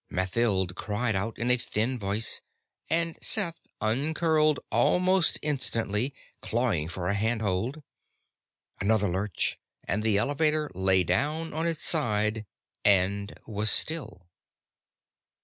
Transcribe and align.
Mathild 0.09 0.73
cried 0.73 1.15
out 1.15 1.37
in 1.37 1.51
a 1.51 1.57
thin 1.57 1.99
voice, 1.99 2.41
and 2.89 3.19
Seth 3.21 3.59
uncurled 3.81 4.59
almost 4.71 5.37
instantly, 5.43 6.11
clawing 6.41 6.89
for 6.89 7.07
a 7.07 7.13
handhold. 7.13 7.83
Another 8.79 9.07
lurch, 9.07 9.59
and 9.87 10.01
the 10.01 10.17
Elevator 10.17 10.71
lay 10.73 11.03
down 11.03 11.53
on 11.53 11.67
its 11.67 11.83
side 11.83 12.47
and 12.83 13.37
was 13.45 13.69
still. 13.69 14.25